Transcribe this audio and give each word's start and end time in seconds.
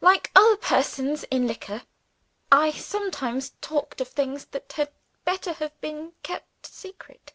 Like 0.00 0.32
other 0.34 0.56
persons 0.56 1.22
in 1.30 1.46
liquor, 1.46 1.82
I 2.50 2.72
sometimes 2.72 3.50
talked 3.60 4.00
of 4.00 4.08
things 4.08 4.46
that 4.46 4.72
had 4.72 4.90
better 5.24 5.52
have 5.52 5.80
been 5.80 6.14
kept 6.24 6.66
secret. 6.66 7.32